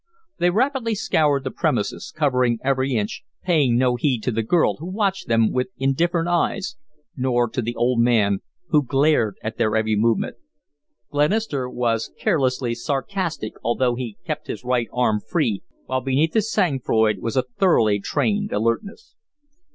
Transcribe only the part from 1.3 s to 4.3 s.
the premises, covering every inch, paying no heed